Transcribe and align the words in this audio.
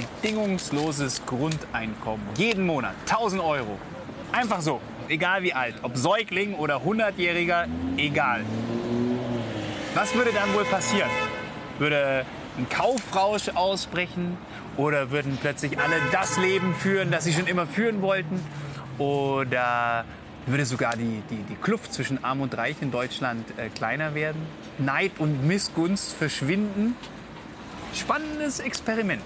bedingungsloses 0.00 1.24
Grundeinkommen. 1.26 2.26
Jeden 2.36 2.66
Monat 2.66 2.94
1000 3.06 3.42
Euro. 3.42 3.78
Einfach 4.32 4.60
so. 4.60 4.80
Egal 5.08 5.42
wie 5.42 5.52
alt. 5.52 5.74
Ob 5.82 5.96
Säugling 5.96 6.54
oder 6.54 6.76
100-Jähriger, 6.76 7.66
egal. 7.96 8.44
Was 9.94 10.14
würde 10.14 10.30
dann 10.32 10.54
wohl 10.54 10.64
passieren? 10.64 11.10
Würde 11.78 12.24
ein 12.56 12.68
Kaufrausch 12.68 13.48
ausbrechen? 13.48 14.38
Oder 14.76 15.10
würden 15.10 15.36
plötzlich 15.40 15.78
alle 15.78 15.96
das 16.12 16.38
Leben 16.38 16.74
führen, 16.74 17.10
das 17.10 17.24
sie 17.24 17.32
schon 17.32 17.46
immer 17.46 17.66
führen 17.66 18.02
wollten? 18.02 18.40
Oder 18.98 20.04
würde 20.46 20.64
sogar 20.64 20.96
die, 20.96 21.22
die, 21.28 21.42
die 21.42 21.56
Kluft 21.56 21.92
zwischen 21.92 22.22
Arm 22.22 22.40
und 22.40 22.56
Reich 22.56 22.76
in 22.80 22.90
Deutschland 22.90 23.44
äh, 23.58 23.68
kleiner 23.68 24.14
werden? 24.14 24.40
Neid 24.78 25.12
und 25.18 25.46
Missgunst 25.46 26.14
verschwinden? 26.14 26.96
Spannendes 27.94 28.60
Experiment. 28.60 29.24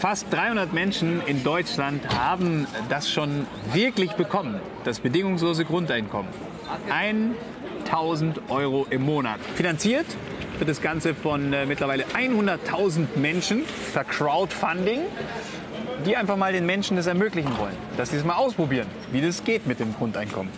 Fast 0.00 0.32
300 0.32 0.72
Menschen 0.72 1.20
in 1.26 1.44
Deutschland 1.44 2.08
haben 2.18 2.66
das 2.88 3.10
schon 3.10 3.46
wirklich 3.72 4.12
bekommen, 4.12 4.58
das 4.84 5.00
bedingungslose 5.00 5.66
Grundeinkommen. 5.66 6.30
1000 7.84 8.50
Euro 8.50 8.86
im 8.88 9.02
Monat. 9.02 9.40
Finanziert 9.56 10.06
wird 10.58 10.70
das 10.70 10.80
Ganze 10.80 11.14
von 11.14 11.52
äh, 11.52 11.66
mittlerweile 11.66 12.04
100.000 12.04 13.16
Menschen 13.16 13.64
per 13.92 14.04
Crowdfunding, 14.04 15.00
die 16.06 16.16
einfach 16.16 16.36
mal 16.36 16.52
den 16.52 16.64
Menschen 16.64 16.96
das 16.96 17.06
ermöglichen 17.06 17.58
wollen, 17.58 17.76
dass 17.98 18.10
sie 18.10 18.16
es 18.16 18.24
mal 18.24 18.36
ausprobieren, 18.36 18.86
wie 19.12 19.20
das 19.20 19.44
geht 19.44 19.66
mit 19.66 19.80
dem 19.80 19.94
Grundeinkommen. 19.94 20.50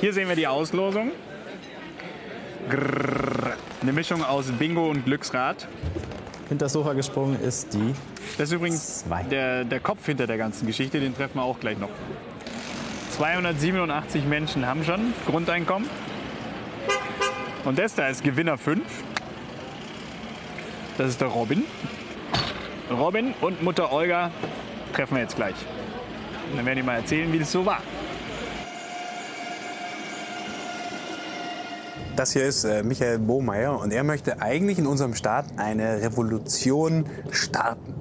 Hier 0.00 0.12
sehen 0.12 0.28
wir 0.28 0.36
die 0.36 0.46
Auslosung. 0.46 1.12
Grrr, 2.70 3.56
eine 3.82 3.92
Mischung 3.92 4.24
aus 4.24 4.46
Bingo 4.52 4.90
und 4.90 5.04
Glücksrad. 5.04 5.68
Hinter 6.48 6.66
das 6.66 6.74
Sofa 6.74 6.92
gesprungen 6.92 7.40
ist 7.40 7.74
die. 7.74 7.94
Das 8.38 8.48
ist 8.48 8.54
übrigens 8.54 9.00
Zwei. 9.00 9.24
der, 9.24 9.64
der 9.64 9.80
Kopf 9.80 10.06
hinter 10.06 10.28
der 10.28 10.38
ganzen 10.38 10.66
Geschichte, 10.66 11.00
den 11.00 11.14
treffen 11.16 11.38
wir 11.38 11.42
auch 11.42 11.58
gleich 11.58 11.78
noch. 11.78 11.88
287 13.16 14.24
Menschen 14.26 14.66
haben 14.66 14.84
schon 14.84 15.12
Grundeinkommen. 15.26 15.88
Und 17.64 17.78
das 17.78 17.94
da 17.94 18.08
ist 18.08 18.22
Gewinner 18.22 18.58
5. 18.58 18.82
Das 20.98 21.08
ist 21.08 21.20
der 21.20 21.28
Robin. 21.28 21.64
Robin 22.90 23.34
und 23.40 23.62
Mutter 23.62 23.92
Olga 23.92 24.30
treffen 24.92 25.16
wir 25.16 25.22
jetzt 25.22 25.34
gleich. 25.34 25.56
Und 26.50 26.58
dann 26.58 26.66
werden 26.66 26.76
die 26.76 26.82
mal 26.84 26.96
erzählen, 26.96 27.32
wie 27.32 27.40
das 27.40 27.50
so 27.50 27.66
war. 27.66 27.82
Das 32.16 32.32
hier 32.32 32.46
ist 32.46 32.64
äh, 32.64 32.82
Michael 32.82 33.18
Bohmeier 33.18 33.78
und 33.78 33.92
er 33.92 34.02
möchte 34.02 34.40
eigentlich 34.40 34.78
in 34.78 34.86
unserem 34.86 35.14
Staat 35.14 35.44
eine 35.58 36.00
Revolution 36.00 37.04
starten. 37.30 37.94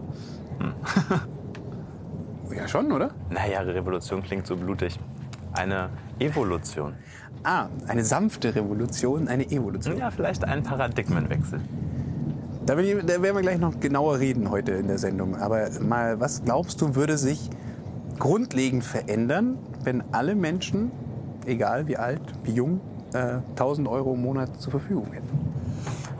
ja, 2.55 2.65
schon, 2.65 2.93
oder? 2.93 3.11
Naja, 3.29 3.59
Revolution 3.59 4.23
klingt 4.23 4.47
so 4.47 4.55
blutig. 4.55 4.97
Eine 5.51 5.89
Evolution. 6.17 6.93
Ah, 7.43 7.67
eine 7.87 8.05
sanfte 8.05 8.55
Revolution, 8.55 9.27
eine 9.27 9.51
Evolution. 9.51 9.97
Ja, 9.97 10.09
vielleicht 10.11 10.45
ein 10.45 10.63
Paradigmenwechsel. 10.63 11.59
Da, 12.65 12.77
ich, 12.77 12.95
da 13.05 13.21
werden 13.21 13.35
wir 13.35 13.41
gleich 13.41 13.59
noch 13.59 13.81
genauer 13.81 14.19
reden 14.19 14.49
heute 14.49 14.71
in 14.71 14.87
der 14.87 14.97
Sendung. 14.97 15.35
Aber 15.35 15.69
mal, 15.81 16.21
was 16.21 16.41
glaubst 16.45 16.79
du, 16.79 16.95
würde 16.95 17.17
sich 17.17 17.49
grundlegend 18.17 18.85
verändern, 18.85 19.57
wenn 19.83 20.01
alle 20.13 20.35
Menschen, 20.35 20.89
egal 21.45 21.87
wie 21.87 21.97
alt, 21.97 22.21
wie 22.43 22.53
jung, 22.53 22.79
äh, 23.13 23.39
1000 23.51 23.87
Euro 23.87 24.13
im 24.13 24.21
Monat 24.21 24.61
zur 24.61 24.71
Verfügung 24.71 25.11
hätten? 25.13 25.55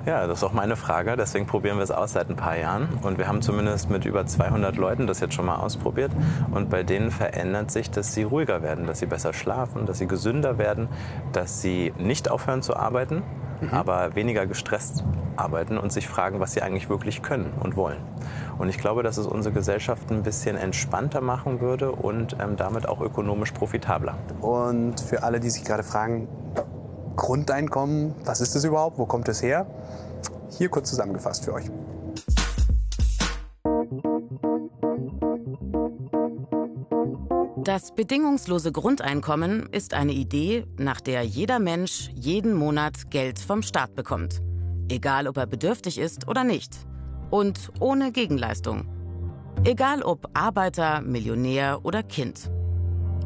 Ja, 0.05 0.28
das 0.28 0.38
ist 0.39 0.44
auch 0.44 0.53
meine 0.53 0.75
Frage. 0.75 1.16
Deswegen 1.17 1.47
probieren 1.47 1.77
wir 1.77 1.83
es 1.83 1.89
aus 1.89 2.14
seit 2.14 2.30
ein 2.30 2.36
paar 2.36 2.55
Jahren. 2.55 2.89
Und 3.02 3.17
wir 3.17 3.27
haben 3.27 3.42
zumindest 3.42 3.89
mit 3.89 4.05
über 4.05 4.25
200 4.25 4.77
Leuten 4.77 5.08
das 5.08 5.19
jetzt 5.19 5.33
schon 5.33 5.45
mal 5.45 5.55
ausprobiert. 5.55 6.11
Und 6.52 6.69
bei 6.69 6.83
denen 6.83 7.09
verändert 7.09 7.71
sich, 7.71 7.89
dass 7.89 8.14
sie 8.14 8.21
ruhiger 8.21 8.61
werden, 8.61 8.86
dass 8.86 8.99
sie 8.99 9.08
besser 9.08 9.33
schlafen, 9.33 9.87
dass 9.87 9.98
sie 9.98 10.05
gesünder 10.08 10.59
werden, 10.59 10.89
dass 11.32 11.61
sie 11.61 11.92
nicht 11.98 12.30
aufhören 12.30 12.61
zu 12.61 12.76
arbeiten, 12.76 13.23
aber 13.71 14.15
weniger 14.15 14.45
gestresst 14.45 15.04
arbeiten 15.38 15.77
und 15.77 15.92
sich 15.92 16.08
fragen, 16.08 16.39
was 16.39 16.54
sie 16.54 16.61
eigentlich 16.61 16.89
wirklich 16.89 17.23
können 17.23 17.52
und 17.59 17.76
wollen. 17.76 17.98
Und 18.58 18.70
ich 18.70 18.77
glaube, 18.77 19.02
dass 19.02 19.17
es 19.17 19.26
unsere 19.26 19.54
Gesellschaft 19.54 20.11
ein 20.11 20.23
bisschen 20.23 20.55
entspannter 20.55 21.21
machen 21.21 21.61
würde 21.61 21.92
und 21.92 22.38
ähm, 22.39 22.55
damit 22.58 22.88
auch 22.88 23.02
ökonomisch 23.02 23.52
profitabler. 23.52 24.15
Und 24.39 24.99
für 25.02 25.23
alle, 25.23 25.39
die 25.39 25.49
sich 25.49 25.64
gerade 25.64 25.83
fragen, 25.83 26.27
Grundeinkommen, 27.15 28.14
was 28.26 28.42
ist 28.42 28.55
das 28.55 28.64
überhaupt? 28.64 28.98
Wo 28.98 29.05
kommt 29.05 29.27
es 29.30 29.42
her? 29.42 29.65
Hier 30.58 30.70
kurz 30.70 30.89
zusammengefasst 30.89 31.45
für 31.45 31.53
euch. 31.53 31.70
Das 37.64 37.95
bedingungslose 37.95 38.71
Grundeinkommen 38.71 39.67
ist 39.71 39.95
eine 39.95 40.11
Idee, 40.11 40.67
nach 40.77 41.02
der 41.02 41.23
jeder 41.23 41.58
Mensch 41.58 42.11
jeden 42.14 42.53
Monat 42.53 43.09
Geld 43.09 43.39
vom 43.39 43.64
Staat 43.64 43.95
bekommt. 43.95 44.42
Egal, 44.87 45.27
ob 45.27 45.37
er 45.37 45.47
bedürftig 45.47 45.97
ist 45.97 46.27
oder 46.27 46.43
nicht. 46.43 46.77
Und 47.32 47.71
ohne 47.80 48.11
Gegenleistung. 48.11 48.87
Egal, 49.64 50.03
ob 50.03 50.30
Arbeiter, 50.33 51.02
Millionär 51.02 51.80
oder 51.83 52.03
Kind. 52.03 52.52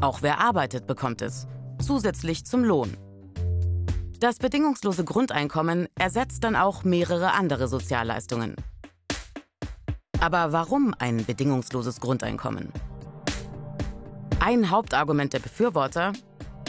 Auch 0.00 0.22
wer 0.22 0.40
arbeitet, 0.40 0.86
bekommt 0.86 1.20
es. 1.20 1.46
Zusätzlich 1.84 2.46
zum 2.46 2.64
Lohn. 2.64 2.96
Das 4.20 4.36
bedingungslose 4.36 5.02
Grundeinkommen 5.02 5.88
ersetzt 5.98 6.44
dann 6.44 6.54
auch 6.54 6.84
mehrere 6.84 7.32
andere 7.32 7.68
Sozialleistungen. 7.68 8.54
Aber 10.20 10.52
warum 10.52 10.94
ein 10.98 11.24
bedingungsloses 11.24 12.00
Grundeinkommen? 12.00 12.70
Ein 14.38 14.68
Hauptargument 14.68 15.32
der 15.32 15.38
Befürworter, 15.38 16.12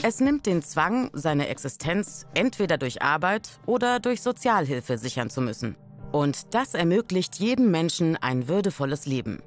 es 0.02 0.20
nimmt 0.20 0.46
den 0.46 0.62
Zwang, 0.62 1.10
seine 1.12 1.48
Existenz 1.48 2.24
entweder 2.32 2.78
durch 2.78 3.02
Arbeit 3.02 3.50
oder 3.66 4.00
durch 4.00 4.22
Sozialhilfe 4.22 4.96
sichern 4.96 5.28
zu 5.28 5.42
müssen. 5.42 5.76
Und 6.10 6.54
das 6.54 6.72
ermöglicht 6.72 7.38
jedem 7.38 7.70
Menschen 7.70 8.16
ein 8.16 8.48
würdevolles 8.48 9.04
Leben. 9.04 9.42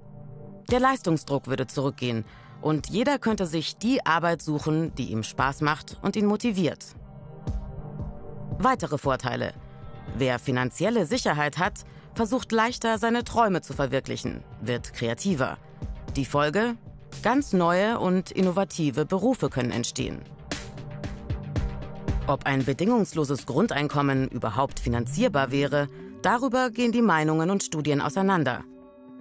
Der 0.69 0.79
Leistungsdruck 0.79 1.47
würde 1.47 1.65
zurückgehen 1.65 2.23
und 2.61 2.87
jeder 2.87 3.17
könnte 3.17 3.47
sich 3.47 3.77
die 3.77 4.05
Arbeit 4.05 4.43
suchen, 4.43 4.93
die 4.93 5.09
ihm 5.09 5.23
Spaß 5.23 5.61
macht 5.61 5.97
und 6.03 6.15
ihn 6.15 6.27
motiviert. 6.27 6.95
Weitere 8.57 8.97
Vorteile. 8.97 9.53
Wer 10.17 10.39
finanzielle 10.39 11.05
Sicherheit 11.05 11.57
hat, 11.57 11.83
versucht 12.13 12.51
leichter 12.51 12.97
seine 12.97 13.23
Träume 13.25 13.61
zu 13.61 13.73
verwirklichen, 13.73 14.43
wird 14.61 14.93
kreativer. 14.93 15.57
Die 16.15 16.25
Folge? 16.25 16.75
Ganz 17.21 17.53
neue 17.53 17.99
und 17.99 18.31
innovative 18.31 19.05
Berufe 19.05 19.49
können 19.49 19.71
entstehen. 19.71 20.21
Ob 22.27 22.45
ein 22.45 22.63
bedingungsloses 22.63 23.45
Grundeinkommen 23.45 24.29
überhaupt 24.29 24.79
finanzierbar 24.79 25.51
wäre, 25.51 25.87
darüber 26.21 26.69
gehen 26.69 26.91
die 26.91 27.01
Meinungen 27.01 27.49
und 27.49 27.63
Studien 27.63 28.01
auseinander. 28.01 28.63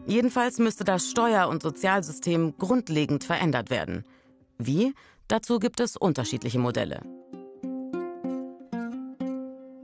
Jedenfalls 0.07 0.59
müsste 0.59 0.85
das 0.85 1.11
Steuer- 1.11 1.49
und 1.49 1.63
Sozialsystem 1.63 2.55
grundlegend 2.57 3.25
verändert 3.25 3.71
werden. 3.71 4.05
Wie? 4.59 4.95
Dazu 5.29 5.59
gibt 5.59 5.81
es 5.81 5.97
unterschiedliche 5.97 6.59
Modelle. 6.59 7.01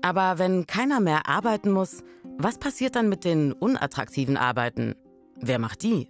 Aber 0.03 0.39
wenn 0.39 0.67
keiner 0.67 1.01
mehr 1.01 1.29
arbeiten 1.29 1.71
muss, 1.71 2.03
was 2.39 2.59
passiert 2.59 2.97
dann 2.97 3.09
mit 3.09 3.25
den 3.25 3.53
unattraktiven 3.53 4.37
Arbeiten? 4.37 4.95
Wer 5.37 5.59
macht 5.59 5.83
die? 5.83 6.09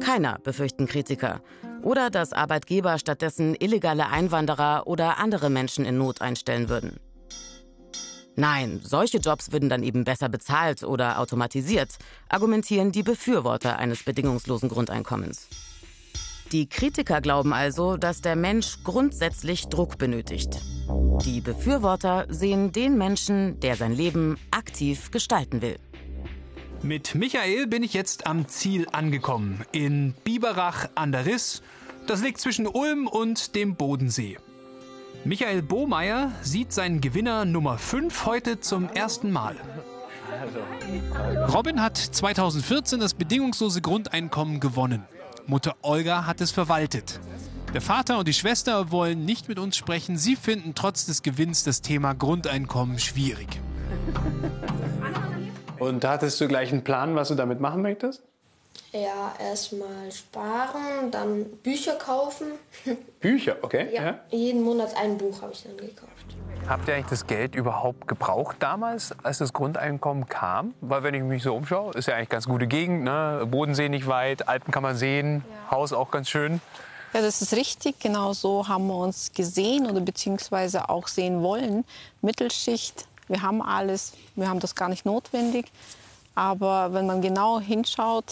Keiner, 0.00 0.38
befürchten 0.42 0.86
Kritiker. 0.86 1.42
Oder 1.82 2.08
dass 2.08 2.32
Arbeitgeber 2.32 2.98
stattdessen 2.98 3.54
illegale 3.58 4.08
Einwanderer 4.08 4.86
oder 4.86 5.18
andere 5.18 5.50
Menschen 5.50 5.84
in 5.84 5.98
Not 5.98 6.22
einstellen 6.22 6.70
würden. 6.70 6.98
Nein, 8.36 8.80
solche 8.82 9.18
Jobs 9.18 9.52
würden 9.52 9.68
dann 9.68 9.82
eben 9.82 10.04
besser 10.04 10.28
bezahlt 10.28 10.82
oder 10.82 11.20
automatisiert, 11.20 11.96
argumentieren 12.28 12.90
die 12.90 13.02
Befürworter 13.02 13.78
eines 13.78 14.02
bedingungslosen 14.02 14.68
Grundeinkommens. 14.68 15.48
Die 16.54 16.68
Kritiker 16.68 17.20
glauben 17.20 17.52
also, 17.52 17.96
dass 17.96 18.20
der 18.20 18.36
Mensch 18.36 18.84
grundsätzlich 18.84 19.66
Druck 19.66 19.98
benötigt. 19.98 20.60
Die 21.24 21.40
Befürworter 21.40 22.26
sehen 22.28 22.70
den 22.70 22.96
Menschen, 22.96 23.58
der 23.58 23.74
sein 23.74 23.92
Leben 23.92 24.38
aktiv 24.52 25.10
gestalten 25.10 25.62
will. 25.62 25.80
Mit 26.80 27.16
Michael 27.16 27.66
bin 27.66 27.82
ich 27.82 27.92
jetzt 27.92 28.28
am 28.28 28.46
Ziel 28.46 28.86
angekommen, 28.92 29.64
in 29.72 30.14
Biberach 30.22 30.90
an 30.94 31.10
der 31.10 31.26
Riss. 31.26 31.60
Das 32.06 32.22
liegt 32.22 32.38
zwischen 32.38 32.68
Ulm 32.68 33.08
und 33.08 33.56
dem 33.56 33.74
Bodensee. 33.74 34.38
Michael 35.24 35.60
Bohmeier 35.60 36.30
sieht 36.40 36.72
seinen 36.72 37.00
Gewinner 37.00 37.46
Nummer 37.46 37.78
5 37.78 38.26
heute 38.26 38.60
zum 38.60 38.88
ersten 38.90 39.32
Mal. 39.32 39.56
Robin 41.52 41.82
hat 41.82 41.96
2014 41.96 43.00
das 43.00 43.14
bedingungslose 43.14 43.80
Grundeinkommen 43.80 44.60
gewonnen. 44.60 45.04
Mutter 45.46 45.76
Olga 45.82 46.26
hat 46.26 46.40
es 46.40 46.50
verwaltet. 46.50 47.20
Der 47.74 47.80
Vater 47.80 48.18
und 48.18 48.28
die 48.28 48.32
Schwester 48.32 48.90
wollen 48.90 49.24
nicht 49.24 49.48
mit 49.48 49.58
uns 49.58 49.76
sprechen. 49.76 50.16
Sie 50.16 50.36
finden 50.36 50.74
trotz 50.74 51.06
des 51.06 51.22
Gewinns 51.22 51.64
das 51.64 51.82
Thema 51.82 52.14
Grundeinkommen 52.14 52.98
schwierig. 52.98 53.48
Und 55.78 56.04
hattest 56.04 56.40
du 56.40 56.48
gleich 56.48 56.72
einen 56.72 56.84
Plan, 56.84 57.14
was 57.14 57.28
du 57.28 57.34
damit 57.34 57.60
machen 57.60 57.82
möchtest? 57.82 58.22
Ja, 58.92 59.34
erstmal 59.38 60.10
sparen, 60.12 61.10
dann 61.10 61.44
Bücher 61.62 61.96
kaufen. 61.96 62.46
Bücher, 63.20 63.56
okay. 63.60 63.88
Ja, 63.92 64.20
jeden 64.30 64.62
Monat 64.62 64.96
ein 64.96 65.18
Buch 65.18 65.42
habe 65.42 65.52
ich 65.52 65.64
dann 65.64 65.76
gekauft. 65.76 66.36
Habt 66.66 66.88
ihr 66.88 66.94
eigentlich 66.94 67.06
das 67.10 67.26
Geld 67.26 67.54
überhaupt 67.54 68.08
gebraucht 68.08 68.56
damals, 68.58 69.14
als 69.22 69.38
das 69.38 69.52
Grundeinkommen 69.52 70.26
kam? 70.26 70.72
Weil 70.80 71.02
wenn 71.02 71.12
ich 71.12 71.22
mich 71.22 71.42
so 71.42 71.54
umschaue, 71.54 71.92
ist 71.92 72.08
ja 72.08 72.14
eigentlich 72.14 72.30
ganz 72.30 72.46
gute 72.46 72.66
Gegend, 72.66 73.04
ne? 73.04 73.46
Bodensee 73.50 73.90
nicht 73.90 74.06
weit, 74.06 74.48
Alpen 74.48 74.72
kann 74.72 74.82
man 74.82 74.96
sehen, 74.96 75.44
Haus 75.70 75.92
auch 75.92 76.10
ganz 76.10 76.30
schön. 76.30 76.62
Ja, 77.12 77.20
das 77.20 77.42
ist 77.42 77.52
richtig. 77.52 78.00
Genau 78.00 78.32
so 78.32 78.66
haben 78.66 78.86
wir 78.86 78.96
uns 78.96 79.32
gesehen 79.32 79.88
oder 79.88 80.00
beziehungsweise 80.00 80.88
auch 80.88 81.06
sehen 81.06 81.42
wollen. 81.42 81.84
Mittelschicht, 82.22 83.06
wir 83.28 83.42
haben 83.42 83.60
alles, 83.60 84.14
wir 84.34 84.48
haben 84.48 84.60
das 84.60 84.74
gar 84.74 84.88
nicht 84.88 85.04
notwendig. 85.04 85.66
Aber 86.34 86.94
wenn 86.94 87.06
man 87.06 87.20
genau 87.20 87.60
hinschaut, 87.60 88.24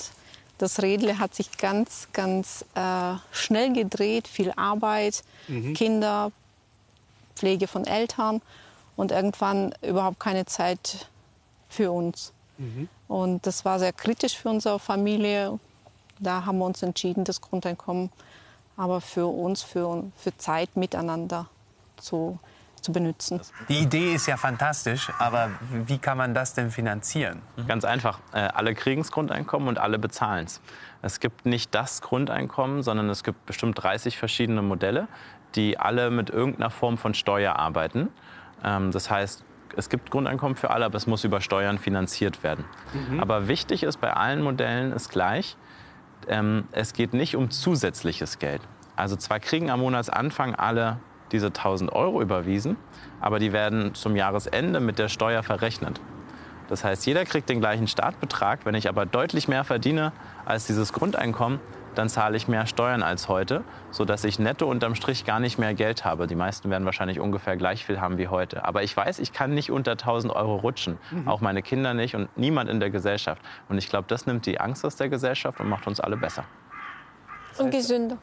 das 0.56 0.80
Rädle 0.80 1.18
hat 1.18 1.34
sich 1.34 1.58
ganz, 1.58 2.08
ganz 2.12 2.64
äh, 2.74 3.14
schnell 3.30 3.72
gedreht, 3.74 4.26
viel 4.26 4.52
Arbeit, 4.56 5.22
Kinder, 5.74 6.32
Pflege 7.34 7.66
von 7.66 7.86
Eltern 7.86 8.42
und 8.96 9.12
irgendwann 9.12 9.74
überhaupt 9.82 10.20
keine 10.20 10.46
Zeit 10.46 11.08
für 11.68 11.90
uns. 11.90 12.32
Und 13.08 13.46
das 13.46 13.64
war 13.64 13.78
sehr 13.80 13.92
kritisch 13.92 14.36
für 14.36 14.50
unsere 14.50 14.78
Familie. 14.78 15.58
Da 16.20 16.44
haben 16.44 16.58
wir 16.58 16.66
uns 16.66 16.82
entschieden, 16.82 17.24
das 17.24 17.40
Grundeinkommen 17.40 18.10
aber 18.76 19.00
für 19.00 19.26
uns, 19.26 19.62
für, 19.62 20.04
für 20.16 20.36
Zeit 20.36 20.76
miteinander 20.76 21.46
zu, 21.96 22.38
zu 22.80 22.92
benutzen. 22.92 23.40
Die 23.68 23.78
Idee 23.78 24.14
ist 24.14 24.26
ja 24.26 24.36
fantastisch, 24.36 25.10
aber 25.18 25.50
wie 25.70 25.98
kann 25.98 26.18
man 26.18 26.34
das 26.34 26.54
denn 26.54 26.70
finanzieren? 26.70 27.42
Ganz 27.68 27.84
einfach. 27.84 28.20
Äh, 28.32 28.38
alle 28.38 28.74
kriegen 28.74 29.02
das 29.02 29.12
Grundeinkommen 29.12 29.68
und 29.68 29.78
alle 29.78 29.98
bezahlen 29.98 30.46
es. 30.46 30.60
Es 31.02 31.20
gibt 31.20 31.46
nicht 31.46 31.74
das 31.74 32.00
Grundeinkommen, 32.00 32.82
sondern 32.82 33.10
es 33.10 33.24
gibt 33.24 33.44
bestimmt 33.46 33.82
30 33.82 34.16
verschiedene 34.18 34.62
Modelle, 34.62 35.08
die 35.54 35.78
alle 35.78 36.10
mit 36.10 36.30
irgendeiner 36.30 36.70
Form 36.70 36.98
von 36.98 37.14
Steuer 37.14 37.56
arbeiten. 37.56 38.08
Ähm, 38.64 38.90
das 38.90 39.10
heißt, 39.10 39.44
es 39.76 39.88
gibt 39.88 40.10
Grundeinkommen 40.10 40.56
für 40.56 40.70
alle, 40.70 40.84
aber 40.84 40.96
es 40.96 41.06
muss 41.06 41.24
über 41.24 41.40
Steuern 41.40 41.78
finanziert 41.78 42.42
werden. 42.42 42.64
Aber 43.20 43.48
wichtig 43.48 43.82
ist 43.84 44.00
bei 44.00 44.12
allen 44.12 44.42
Modellen 44.42 44.92
ist 44.92 45.08
gleich, 45.08 45.56
ähm, 46.28 46.64
es 46.72 46.92
geht 46.92 47.14
nicht 47.14 47.36
um 47.36 47.50
zusätzliches 47.50 48.38
Geld. 48.38 48.60
Also 48.96 49.16
zwar 49.16 49.40
kriegen 49.40 49.70
am 49.70 49.80
Monatsanfang 49.80 50.54
alle 50.54 50.98
diese 51.32 51.46
1000 51.46 51.90
Euro 51.92 52.20
überwiesen, 52.20 52.76
aber 53.20 53.38
die 53.38 53.52
werden 53.52 53.94
zum 53.94 54.16
Jahresende 54.16 54.80
mit 54.80 54.98
der 54.98 55.08
Steuer 55.08 55.42
verrechnet. 55.42 56.00
Das 56.68 56.84
heißt, 56.84 57.06
jeder 57.06 57.24
kriegt 57.24 57.48
den 57.48 57.60
gleichen 57.60 57.86
Startbetrag. 57.86 58.60
Wenn 58.64 58.74
ich 58.74 58.88
aber 58.88 59.04
deutlich 59.04 59.48
mehr 59.48 59.64
verdiene 59.64 60.12
als 60.44 60.66
dieses 60.66 60.92
Grundeinkommen, 60.92 61.60
dann 61.94 62.08
zahle 62.08 62.36
ich 62.36 62.48
mehr 62.48 62.66
Steuern 62.66 63.02
als 63.02 63.28
heute, 63.28 63.64
sodass 63.90 64.24
ich 64.24 64.38
netto 64.38 64.66
unterm 64.66 64.94
Strich 64.94 65.24
gar 65.24 65.40
nicht 65.40 65.58
mehr 65.58 65.74
Geld 65.74 66.04
habe. 66.04 66.26
Die 66.26 66.34
meisten 66.34 66.70
werden 66.70 66.84
wahrscheinlich 66.84 67.20
ungefähr 67.20 67.56
gleich 67.56 67.84
viel 67.84 68.00
haben 68.00 68.18
wie 68.18 68.28
heute. 68.28 68.64
Aber 68.64 68.82
ich 68.82 68.96
weiß, 68.96 69.18
ich 69.18 69.32
kann 69.32 69.54
nicht 69.54 69.70
unter 69.70 69.92
1000 69.92 70.34
Euro 70.34 70.56
rutschen. 70.56 70.98
Auch 71.26 71.40
meine 71.40 71.62
Kinder 71.62 71.94
nicht 71.94 72.14
und 72.14 72.28
niemand 72.36 72.70
in 72.70 72.80
der 72.80 72.90
Gesellschaft. 72.90 73.42
Und 73.68 73.78
ich 73.78 73.88
glaube, 73.88 74.06
das 74.08 74.26
nimmt 74.26 74.46
die 74.46 74.60
Angst 74.60 74.84
aus 74.84 74.96
der 74.96 75.08
Gesellschaft 75.08 75.60
und 75.60 75.68
macht 75.68 75.86
uns 75.86 76.00
alle 76.00 76.16
besser. 76.16 76.44
Und 77.58 77.70
gesünder. 77.70 78.18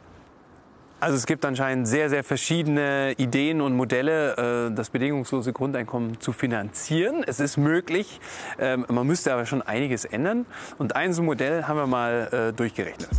Also 1.02 1.16
es 1.16 1.26
gibt 1.26 1.46
anscheinend 1.46 1.88
sehr, 1.88 2.10
sehr 2.10 2.26
verschiedene 2.26 3.14
Ideen 3.18 3.62
und 3.62 3.74
Modelle, 3.74 4.68
äh, 4.68 4.76
das 4.76 4.90
bedingungslose 4.90 5.54
Grundeinkommen 5.54 6.20
zu 6.20 6.34
finanzieren. 6.34 7.24
Es 7.26 7.40
ist 7.40 7.56
möglich, 7.56 8.20
ähm, 8.60 8.86
man 8.90 9.08
müsste 9.08 9.32
aber 9.32 9.46
schon 9.46 9.62
einiges 9.62 10.04
ändern. 10.04 10.46
Und 10.78 10.98
ein 10.98 11.14
so 11.14 11.24
Modell 11.24 11.64
haben 11.64 11.78
wir 11.78 11.88
mal 11.88 12.50
äh, 12.50 12.54
durchgerechnet. 12.54 13.10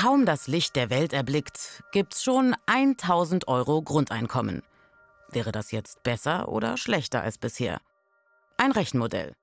Kaum 0.00 0.24
das 0.24 0.46
Licht 0.46 0.76
der 0.76 0.88
Welt 0.88 1.12
erblickt, 1.12 1.84
gibt's 1.92 2.22
schon 2.22 2.56
1000 2.64 3.48
Euro 3.48 3.82
Grundeinkommen. 3.82 4.62
Wäre 5.28 5.52
das 5.52 5.72
jetzt 5.72 6.02
besser 6.02 6.48
oder 6.48 6.78
schlechter 6.78 7.20
als 7.20 7.36
bisher? 7.36 7.82
Ein 8.56 8.72
Rechenmodell. 8.72 9.34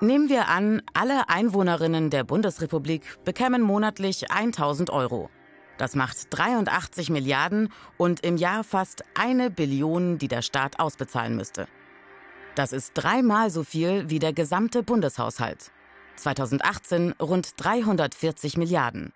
Nehmen 0.00 0.30
wir 0.30 0.48
an, 0.48 0.80
alle 0.94 1.28
Einwohnerinnen 1.28 2.08
der 2.08 2.24
Bundesrepublik 2.24 3.22
bekämen 3.22 3.60
monatlich 3.60 4.30
1000 4.30 4.88
Euro. 4.88 5.28
Das 5.76 5.94
macht 5.94 6.28
83 6.30 7.10
Milliarden 7.10 7.70
und 7.98 8.20
im 8.20 8.38
Jahr 8.38 8.64
fast 8.64 9.04
eine 9.14 9.50
Billion, 9.50 10.16
die 10.16 10.28
der 10.28 10.40
Staat 10.40 10.80
ausbezahlen 10.80 11.36
müsste. 11.36 11.68
Das 12.54 12.72
ist 12.72 12.92
dreimal 12.94 13.50
so 13.50 13.64
viel 13.64 14.10
wie 14.10 14.18
der 14.18 14.32
gesamte 14.32 14.82
Bundeshaushalt. 14.82 15.70
2018 16.16 17.14
rund 17.20 17.54
340 17.56 18.56
Milliarden. 18.58 19.12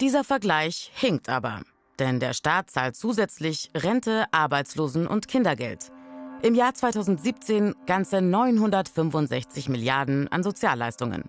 Dieser 0.00 0.24
Vergleich 0.24 0.90
hinkt 0.94 1.28
aber, 1.28 1.62
denn 1.98 2.18
der 2.18 2.32
Staat 2.32 2.70
zahlt 2.70 2.96
zusätzlich 2.96 3.70
Rente, 3.74 4.24
Arbeitslosen- 4.32 5.06
und 5.06 5.28
Kindergeld. 5.28 5.92
Im 6.42 6.54
Jahr 6.54 6.74
2017 6.74 7.74
ganze 7.86 8.20
965 8.20 9.68
Milliarden 9.68 10.26
an 10.28 10.42
Sozialleistungen. 10.42 11.24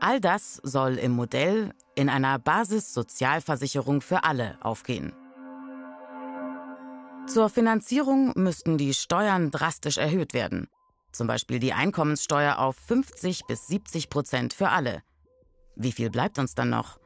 All 0.00 0.20
das 0.20 0.60
soll 0.62 0.94
im 0.94 1.12
Modell 1.12 1.72
in 1.96 2.08
einer 2.08 2.38
Basissozialversicherung 2.38 4.00
für 4.00 4.22
alle 4.22 4.56
aufgehen. 4.60 5.12
Zur 7.28 7.50
Finanzierung 7.50 8.32
müssten 8.36 8.78
die 8.78 8.94
Steuern 8.94 9.50
drastisch 9.50 9.98
erhöht 9.98 10.32
werden. 10.32 10.66
Zum 11.12 11.26
Beispiel 11.26 11.58
die 11.58 11.74
Einkommenssteuer 11.74 12.58
auf 12.58 12.76
50 12.76 13.42
bis 13.46 13.66
70 13.66 14.08
Prozent 14.08 14.54
für 14.54 14.70
alle. 14.70 15.02
Wie 15.76 15.92
viel 15.92 16.08
bleibt 16.08 16.38
uns 16.38 16.54
dann 16.54 16.70
noch? 16.70 16.98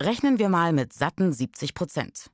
Rechnen 0.00 0.38
wir 0.38 0.48
mal 0.48 0.72
mit 0.72 0.92
satten 0.92 1.32
70 1.32 1.74
Prozent. 1.74 2.30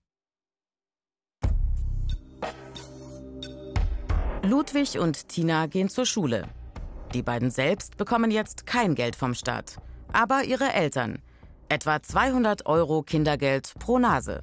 Ludwig 4.43 4.99
und 4.99 5.29
Tina 5.29 5.67
gehen 5.67 5.89
zur 5.89 6.05
Schule. 6.05 6.49
Die 7.15 7.23
beiden 7.23 7.51
selbst 7.51 7.97
bekommen 7.97 8.31
jetzt 8.31 8.67
kein 8.67 8.95
Geld 8.95 9.17
vom 9.17 9.35
Staat, 9.35 9.77
aber 10.13 10.45
ihre 10.45 10.73
Eltern. 10.73 11.23
Etwa 11.71 12.03
200 12.03 12.67
Euro 12.67 13.03
Kindergeld 13.03 13.73
pro 13.79 13.99
Nase. 13.99 14.41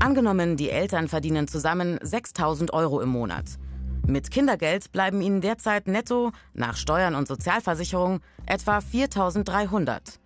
Angenommen, 0.00 0.56
die 0.56 0.70
Eltern 0.70 1.08
verdienen 1.08 1.48
zusammen 1.48 1.98
6000 2.00 2.72
Euro 2.72 3.00
im 3.00 3.08
Monat. 3.08 3.44
Mit 4.06 4.30
Kindergeld 4.30 4.92
bleiben 4.92 5.20
ihnen 5.20 5.40
derzeit 5.40 5.88
netto, 5.88 6.30
nach 6.54 6.76
Steuern 6.76 7.16
und 7.16 7.26
Sozialversicherung, 7.26 8.20
etwa 8.46 8.80
4300. 8.80 10.20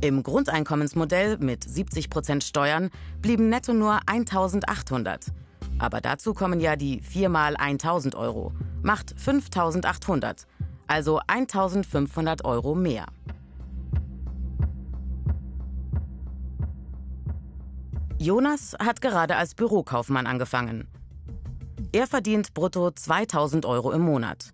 Im 0.00 0.22
Grundeinkommensmodell 0.22 1.36
mit 1.38 1.62
70% 1.62 2.42
Steuern 2.42 2.88
blieben 3.20 3.50
netto 3.50 3.74
nur 3.74 4.00
1800. 4.06 5.26
Aber 5.78 6.00
dazu 6.00 6.32
kommen 6.32 6.58
ja 6.58 6.74
die 6.74 7.02
4 7.02 7.28
mal 7.28 7.54
1000 7.54 8.14
Euro, 8.14 8.54
macht 8.82 9.14
5800, 9.20 10.46
also 10.86 11.20
1500 11.26 12.46
Euro 12.46 12.74
mehr. 12.74 13.04
Jonas 18.22 18.76
hat 18.78 19.00
gerade 19.00 19.36
als 19.36 19.54
Bürokaufmann 19.54 20.26
angefangen. 20.26 20.86
Er 21.90 22.06
verdient 22.06 22.52
brutto 22.52 22.90
2000 22.90 23.64
Euro 23.64 23.92
im 23.92 24.02
Monat. 24.02 24.52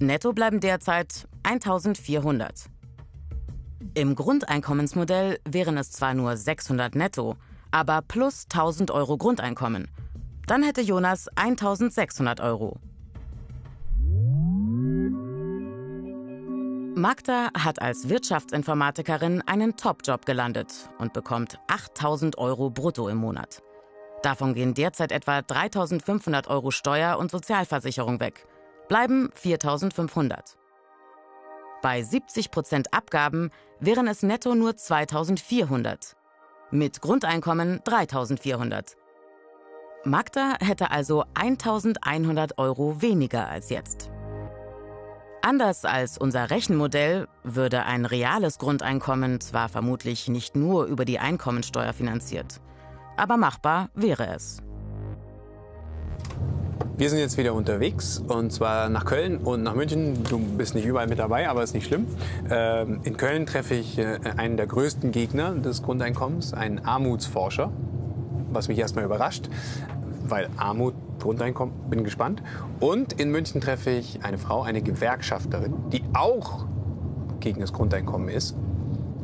Netto 0.00 0.32
bleiben 0.32 0.58
derzeit 0.58 1.28
1400. 1.44 2.68
Im 3.94 4.16
Grundeinkommensmodell 4.16 5.38
wären 5.48 5.76
es 5.76 5.92
zwar 5.92 6.14
nur 6.14 6.36
600 6.36 6.96
netto, 6.96 7.36
aber 7.70 8.02
plus 8.02 8.46
1000 8.52 8.90
Euro 8.90 9.18
Grundeinkommen. 9.18 9.86
Dann 10.48 10.64
hätte 10.64 10.80
Jonas 10.80 11.28
1600 11.36 12.40
Euro. 12.40 12.80
Magda 16.96 17.48
hat 17.58 17.82
als 17.82 18.08
Wirtschaftsinformatikerin 18.08 19.42
einen 19.46 19.76
Top-Job 19.76 20.24
gelandet 20.26 20.88
und 20.98 21.12
bekommt 21.12 21.58
8000 21.66 22.38
Euro 22.38 22.70
brutto 22.70 23.08
im 23.08 23.16
Monat. 23.16 23.62
Davon 24.22 24.54
gehen 24.54 24.74
derzeit 24.74 25.10
etwa 25.10 25.42
3500 25.42 26.46
Euro 26.46 26.70
Steuer 26.70 27.18
und 27.18 27.32
Sozialversicherung 27.32 28.20
weg. 28.20 28.46
Bleiben 28.88 29.30
4500. 29.34 30.56
Bei 31.82 32.00
70 32.00 32.52
Prozent 32.52 32.94
Abgaben 32.94 33.50
wären 33.80 34.06
es 34.06 34.22
netto 34.22 34.54
nur 34.54 34.76
2400. 34.76 36.14
Mit 36.70 37.00
Grundeinkommen 37.00 37.80
3400. 37.82 38.96
Magda 40.04 40.58
hätte 40.60 40.92
also 40.92 41.24
1100 41.34 42.56
Euro 42.58 43.02
weniger 43.02 43.48
als 43.48 43.70
jetzt. 43.70 44.13
Anders 45.46 45.84
als 45.84 46.16
unser 46.16 46.48
Rechenmodell 46.48 47.28
würde 47.42 47.84
ein 47.84 48.06
reales 48.06 48.56
Grundeinkommen 48.56 49.42
zwar 49.42 49.68
vermutlich 49.68 50.26
nicht 50.28 50.56
nur 50.56 50.86
über 50.86 51.04
die 51.04 51.18
Einkommensteuer 51.18 51.92
finanziert. 51.92 52.62
aber 53.18 53.36
machbar 53.36 53.90
wäre 53.94 54.34
es. 54.34 54.62
Wir 56.96 57.10
sind 57.10 57.18
jetzt 57.18 57.36
wieder 57.36 57.52
unterwegs 57.52 58.22
und 58.26 58.54
zwar 58.54 58.88
nach 58.88 59.04
Köln 59.04 59.36
und 59.36 59.62
nach 59.62 59.74
München. 59.74 60.24
Du 60.24 60.38
bist 60.38 60.74
nicht 60.74 60.86
überall 60.86 61.08
mit 61.08 61.18
dabei, 61.18 61.46
aber 61.46 61.62
ist 61.62 61.74
nicht 61.74 61.88
schlimm. 61.88 62.06
Ähm, 62.48 63.00
in 63.04 63.18
Köln 63.18 63.44
treffe 63.44 63.74
ich 63.74 63.98
äh, 63.98 64.20
einen 64.38 64.56
der 64.56 64.66
größten 64.66 65.12
Gegner 65.12 65.54
des 65.54 65.82
Grundeinkommens, 65.82 66.54
einen 66.54 66.78
Armutsforscher, 66.78 67.70
was 68.50 68.68
mich 68.68 68.78
erstmal 68.78 69.04
überrascht, 69.04 69.50
weil 70.28 70.48
Armut 70.56 70.94
Grundeinkommen, 71.20 71.74
bin 71.88 72.04
gespannt. 72.04 72.42
Und 72.80 73.14
in 73.14 73.30
München 73.30 73.60
treffe 73.60 73.90
ich 73.90 74.24
eine 74.24 74.38
Frau, 74.38 74.62
eine 74.62 74.82
Gewerkschafterin, 74.82 75.74
die 75.90 76.02
auch 76.12 76.66
gegen 77.40 77.60
das 77.60 77.72
Grundeinkommen 77.72 78.28
ist, 78.28 78.56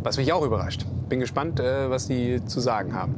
was 0.03 0.17
mich 0.17 0.33
auch 0.33 0.43
überrascht. 0.43 0.87
Bin 1.09 1.21
gespannt, 1.21 1.61
äh, 1.61 1.91
was 1.91 2.07
die 2.07 2.45
zu 2.45 2.61
sagen 2.61 2.95
haben. 2.95 3.15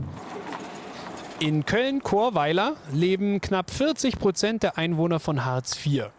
In 1.38 1.66
Köln-Chorweiler 1.66 2.74
leben 2.92 3.40
knapp 3.40 3.70
40 3.70 4.18
Prozent 4.18 4.62
der 4.62 4.78
Einwohner 4.78 5.18
von 5.18 5.44
Hartz 5.44 5.76
IV. 5.84 6.10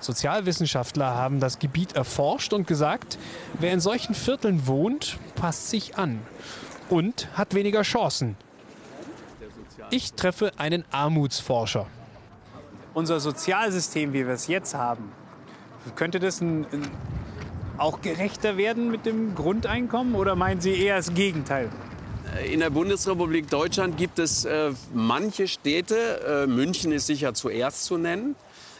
Sozialwissenschaftler 0.00 1.14
haben 1.14 1.40
das 1.40 1.58
Gebiet 1.58 1.94
erforscht 1.96 2.52
und 2.52 2.66
gesagt, 2.66 3.18
wer 3.58 3.72
in 3.72 3.80
solchen 3.80 4.14
Vierteln 4.14 4.66
wohnt, 4.66 5.18
passt 5.34 5.70
sich 5.70 5.96
an 5.98 6.20
und 6.90 7.28
hat 7.34 7.54
weniger 7.54 7.82
Chancen. 7.82 8.36
Ich 9.90 10.12
treffe 10.14 10.52
einen 10.56 10.84
Armutsforscher. 10.90 11.86
Unser 12.94 13.20
Sozialsystem, 13.20 14.12
wie 14.12 14.26
wir 14.26 14.34
es 14.34 14.46
jetzt 14.46 14.74
haben, 14.74 15.12
könnte 15.96 16.20
das 16.20 16.40
ein, 16.40 16.66
ein, 16.72 16.88
auch 17.76 18.00
gerechter 18.00 18.56
werden 18.56 18.90
mit 18.90 19.04
dem 19.04 19.34
Grundeinkommen 19.34 20.14
oder 20.14 20.36
meinen 20.36 20.60
Sie 20.60 20.74
eher 20.74 20.96
das 20.96 21.12
Gegenteil? 21.12 21.70
In 22.50 22.60
der 22.60 22.70
Bundesrepublik 22.70 23.48
Deutschland 23.48 23.96
gibt 23.96 24.18
es 24.18 24.44
äh, 24.44 24.72
manche 24.92 25.46
Städte, 25.46 26.44
äh, 26.44 26.46
München 26.46 26.90
ist 26.90 27.06
sicher 27.06 27.34
zuerst 27.34 27.84
zu 27.84 27.96
nennen, 27.96 28.34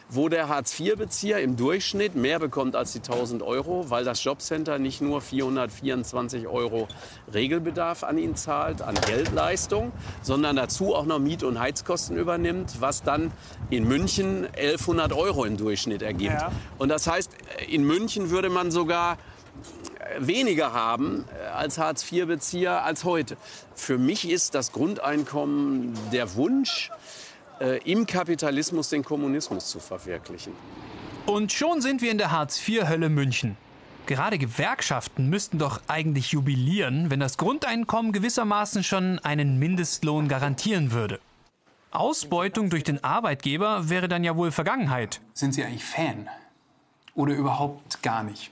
wo 0.09 0.29
der 0.29 0.49
Hartz-IV-Bezieher 0.49 1.41
im 1.41 1.57
Durchschnitt 1.57 2.15
mehr 2.15 2.39
bekommt 2.39 2.77
als 2.77 2.93
die 2.93 2.99
1000 2.99 3.43
Euro, 3.43 3.91
weil 3.91 4.05
das 4.05 4.23
Jobcenter 4.23 4.79
nicht 4.79 5.01
nur 5.01 5.21
424 5.21 6.47
Euro 6.47 6.89
Regelbedarf 7.33 8.05
an 8.05 8.19
ihn 8.19 8.37
zahlt, 8.37 8.83
an 8.83 8.95
Geldleistung, 9.07 9.93
sondern 10.23 10.57
dazu 10.57 10.95
auch 10.95 11.07
noch 11.07 11.19
Miet- 11.19 11.43
und 11.43 11.59
Heizkosten 11.59 12.17
übernimmt, 12.17 12.81
was 12.81 13.03
dann 13.03 13.33
in 13.71 13.87
München 13.89 14.47
1100 14.57 15.13
Euro 15.13 15.45
im 15.45 15.57
Durchschnitt 15.57 16.03
ergibt. 16.03 16.35
Ja. 16.35 16.53
Und 16.79 16.89
das 16.89 17.07
heißt, 17.07 17.31
in 17.69 17.85
München 17.85 18.31
würde 18.31 18.51
man 18.51 18.71
sogar 18.71 19.19
weniger 20.19 20.73
haben 20.73 21.25
äh, 21.33 21.47
als 21.47 21.79
Hartz-IV-Bezieher 21.79 22.85
als 22.85 23.05
heute. 23.05 23.37
Für 23.75 23.99
mich 23.99 24.29
ist 24.29 24.55
das 24.55 24.73
Grundeinkommen 24.73 25.95
der 26.13 26.35
Wunsch, 26.37 26.91
äh, 27.61 27.79
im 27.91 28.07
Kapitalismus 28.07 28.89
den 28.89 29.05
Kommunismus 29.05 29.69
zu 29.69 29.81
verwirklichen. 29.81 30.53
Und 31.27 31.53
schon 31.53 31.81
sind 31.81 32.03
wir 32.03 32.11
in 32.11 32.19
der 32.19 32.31
Hartz-IV-Hölle 32.31 33.09
München. 33.09 33.57
Gerade 34.07 34.37
Gewerkschaften 34.37 35.31
müssten 35.31 35.59
doch 35.59 35.81
eigentlich 35.89 36.33
jubilieren, 36.33 37.11
wenn 37.11 37.21
das 37.21 37.39
Grundeinkommen 37.39 38.13
gewissermaßen 38.13 38.85
schon 38.85 39.19
einen 39.21 39.59
Mindestlohn 39.59 40.29
garantieren 40.29 40.93
würde. 40.93 41.21
Ausbeutung 41.91 42.69
durch 42.69 42.85
den 42.85 43.03
Arbeitgeber 43.03 43.89
wäre 43.89 44.09
dann 44.09 44.25
ja 44.25 44.37
wohl 44.37 44.51
Vergangenheit. 44.51 45.21
Sind 45.33 45.55
Sie 45.55 45.65
eigentlich 45.65 45.85
Fan? 45.85 46.29
Oder 47.15 47.35
überhaupt 47.35 48.03
gar 48.03 48.23
nicht? 48.25 48.51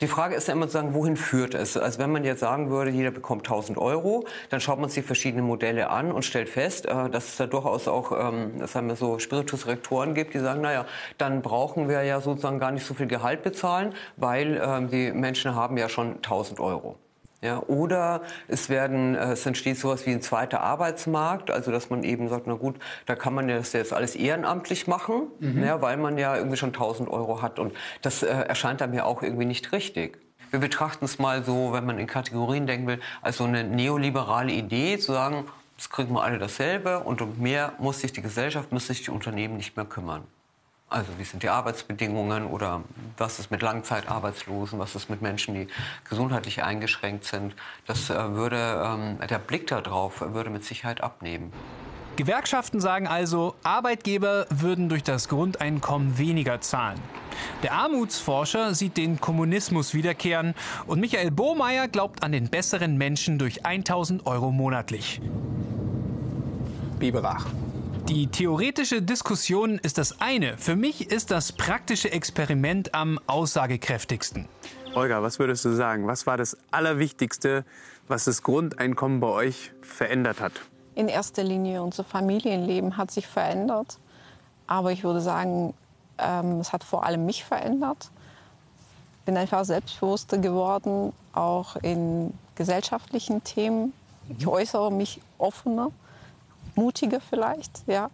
Die 0.00 0.06
Frage 0.06 0.34
ist 0.34 0.48
ja 0.48 0.54
immer 0.54 0.66
zu 0.66 0.72
sagen, 0.72 0.94
wohin 0.94 1.14
führt 1.14 1.54
es? 1.54 1.76
Also 1.76 1.98
wenn 1.98 2.10
man 2.10 2.24
jetzt 2.24 2.40
sagen 2.40 2.70
würde, 2.70 2.90
jeder 2.90 3.10
bekommt 3.10 3.46
1000 3.46 3.76
Euro, 3.76 4.24
dann 4.48 4.58
schaut 4.58 4.78
man 4.80 4.88
sich 4.88 5.04
verschiedene 5.04 5.42
Modelle 5.42 5.90
an 5.90 6.10
und 6.10 6.24
stellt 6.24 6.48
fest, 6.48 6.86
äh, 6.86 7.10
dass 7.10 7.28
es 7.28 7.36
da 7.36 7.46
durchaus 7.46 7.86
auch, 7.86 8.12
ähm, 8.12 8.66
sagen 8.66 8.88
wir 8.88 8.96
so, 8.96 9.18
Spiritus-Rektoren 9.18 10.14
gibt, 10.14 10.32
die 10.32 10.38
sagen, 10.38 10.62
naja, 10.62 10.86
dann 11.18 11.42
brauchen 11.42 11.90
wir 11.90 12.02
ja 12.02 12.22
sozusagen 12.22 12.58
gar 12.58 12.70
nicht 12.70 12.86
so 12.86 12.94
viel 12.94 13.08
Gehalt 13.08 13.42
bezahlen, 13.42 13.94
weil 14.16 14.58
ähm, 14.64 14.88
die 14.88 15.12
Menschen 15.12 15.54
haben 15.54 15.76
ja 15.76 15.90
schon 15.90 16.16
1000 16.16 16.60
Euro. 16.60 16.96
Ja, 17.42 17.62
oder 17.68 18.20
es 18.48 18.68
werden, 18.68 19.14
äh, 19.14 19.32
es 19.32 19.46
entsteht 19.46 19.78
sowas 19.78 20.04
wie 20.04 20.10
ein 20.10 20.20
zweiter 20.20 20.60
Arbeitsmarkt, 20.60 21.50
also 21.50 21.70
dass 21.70 21.88
man 21.88 22.02
eben 22.02 22.28
sagt, 22.28 22.46
na 22.46 22.52
gut, 22.54 22.76
da 23.06 23.14
kann 23.14 23.32
man 23.34 23.48
ja 23.48 23.56
das 23.56 23.72
jetzt 23.72 23.94
alles 23.94 24.14
ehrenamtlich 24.14 24.86
machen, 24.86 25.28
Mhm. 25.38 25.62
ja, 25.64 25.80
weil 25.80 25.96
man 25.96 26.18
ja 26.18 26.36
irgendwie 26.36 26.58
schon 26.58 26.72
1000 26.74 27.08
Euro 27.08 27.40
hat 27.40 27.58
und 27.58 27.72
das 28.02 28.22
äh, 28.22 28.26
erscheint 28.26 28.82
einem 28.82 28.92
ja 28.92 29.04
auch 29.04 29.22
irgendwie 29.22 29.46
nicht 29.46 29.72
richtig. 29.72 30.18
Wir 30.50 30.58
betrachten 30.60 31.04
es 31.06 31.18
mal 31.18 31.42
so, 31.42 31.72
wenn 31.72 31.86
man 31.86 31.98
in 31.98 32.06
Kategorien 32.06 32.66
denken 32.66 32.86
will, 32.86 33.00
als 33.22 33.38
so 33.38 33.44
eine 33.44 33.64
neoliberale 33.64 34.52
Idee, 34.52 34.98
zu 34.98 35.12
sagen, 35.12 35.46
das 35.78 35.88
kriegen 35.88 36.12
wir 36.12 36.22
alle 36.22 36.38
dasselbe 36.38 37.00
und 37.00 37.22
um 37.22 37.38
mehr 37.38 37.72
muss 37.78 38.00
sich 38.00 38.12
die 38.12 38.20
Gesellschaft, 38.20 38.70
müssen 38.70 38.88
sich 38.88 39.04
die 39.04 39.12
Unternehmen 39.12 39.56
nicht 39.56 39.76
mehr 39.76 39.86
kümmern. 39.86 40.24
Also 40.90 41.12
wie 41.18 41.24
sind 41.24 41.44
die 41.44 41.48
Arbeitsbedingungen 41.48 42.46
oder 42.46 42.82
was 43.16 43.38
ist 43.38 43.52
mit 43.52 43.62
Langzeitarbeitslosen, 43.62 44.80
was 44.80 44.96
ist 44.96 45.08
mit 45.08 45.22
Menschen, 45.22 45.54
die 45.54 45.68
gesundheitlich 46.08 46.64
eingeschränkt 46.64 47.24
sind. 47.24 47.54
Das 47.86 48.10
äh, 48.10 48.32
würde, 48.32 48.82
ähm, 48.84 49.18
der 49.28 49.38
Blick 49.38 49.68
darauf 49.68 50.20
würde 50.20 50.50
mit 50.50 50.64
Sicherheit 50.64 51.00
abnehmen. 51.00 51.52
Gewerkschaften 52.16 52.80
sagen 52.80 53.06
also, 53.06 53.54
Arbeitgeber 53.62 54.46
würden 54.50 54.88
durch 54.88 55.04
das 55.04 55.28
Grundeinkommen 55.28 56.18
weniger 56.18 56.60
zahlen. 56.60 57.00
Der 57.62 57.72
Armutsforscher 57.72 58.74
sieht 58.74 58.96
den 58.96 59.20
Kommunismus 59.20 59.94
wiederkehren 59.94 60.54
und 60.88 61.00
Michael 61.00 61.30
Bohmeier 61.30 61.86
glaubt 61.86 62.24
an 62.24 62.32
den 62.32 62.48
besseren 62.48 62.98
Menschen 62.98 63.38
durch 63.38 63.64
1000 63.64 64.26
Euro 64.26 64.50
monatlich. 64.50 65.20
Biberach. 66.98 67.46
Die 68.10 68.26
theoretische 68.26 69.02
Diskussion 69.02 69.78
ist 69.78 69.96
das 69.96 70.20
eine. 70.20 70.58
Für 70.58 70.74
mich 70.74 71.12
ist 71.12 71.30
das 71.30 71.52
praktische 71.52 72.10
Experiment 72.10 72.92
am 72.92 73.20
aussagekräftigsten. 73.28 74.48
Olga, 74.96 75.22
was 75.22 75.38
würdest 75.38 75.64
du 75.64 75.70
sagen? 75.76 76.08
Was 76.08 76.26
war 76.26 76.36
das 76.36 76.56
Allerwichtigste, 76.72 77.64
was 78.08 78.24
das 78.24 78.42
Grundeinkommen 78.42 79.20
bei 79.20 79.28
euch 79.28 79.70
verändert 79.80 80.40
hat? 80.40 80.50
In 80.96 81.06
erster 81.06 81.44
Linie 81.44 81.84
unser 81.84 82.02
Familienleben 82.02 82.96
hat 82.96 83.12
sich 83.12 83.28
verändert. 83.28 84.00
Aber 84.66 84.90
ich 84.90 85.04
würde 85.04 85.20
sagen, 85.20 85.72
ähm, 86.18 86.58
es 86.58 86.72
hat 86.72 86.82
vor 86.82 87.04
allem 87.04 87.26
mich 87.26 87.44
verändert. 87.44 88.10
Bin 89.24 89.36
einfach 89.36 89.64
selbstbewusster 89.64 90.38
geworden, 90.38 91.12
auch 91.32 91.76
in 91.76 92.34
gesellschaftlichen 92.56 93.44
Themen. 93.44 93.92
Ich 94.36 94.48
äußere 94.48 94.90
mich 94.90 95.20
offener, 95.38 95.92
mutiger 96.76 97.20
vielleicht, 97.20 97.82
ja. 97.86 98.10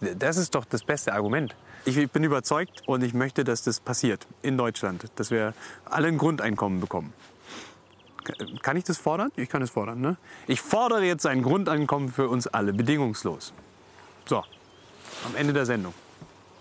Das 0.00 0.36
ist 0.36 0.54
doch 0.54 0.64
das 0.64 0.82
beste 0.82 1.12
Argument. 1.12 1.54
Ich 1.84 2.10
bin 2.10 2.24
überzeugt 2.24 2.82
und 2.86 3.02
ich 3.02 3.14
möchte, 3.14 3.44
dass 3.44 3.62
das 3.62 3.80
passiert 3.80 4.26
in 4.42 4.56
Deutschland, 4.56 5.04
dass 5.16 5.30
wir 5.30 5.54
alle 5.84 6.08
ein 6.08 6.18
Grundeinkommen 6.18 6.80
bekommen. 6.80 7.12
Kann 8.62 8.76
ich 8.76 8.84
das 8.84 8.98
fordern? 8.98 9.32
Ich 9.36 9.48
kann 9.48 9.62
es 9.62 9.70
fordern. 9.70 10.00
Ne? 10.00 10.16
Ich 10.46 10.60
fordere 10.60 11.04
jetzt 11.04 11.26
ein 11.26 11.42
Grundeinkommen 11.42 12.10
für 12.10 12.28
uns 12.28 12.46
alle, 12.46 12.72
bedingungslos. 12.72 13.52
So, 14.26 14.44
am 15.24 15.36
Ende 15.36 15.52
der 15.52 15.66
Sendung. 15.66 15.94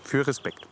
Für 0.04 0.26
Respekt. 0.26 0.66